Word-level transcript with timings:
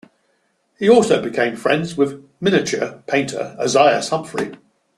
He 0.79 0.89
also 0.89 1.21
became 1.21 1.55
friends 1.55 1.95
with 1.95 2.27
miniature 2.39 3.03
painter 3.05 3.55
Ozias 3.59 4.09
Humphrey. 4.09 4.55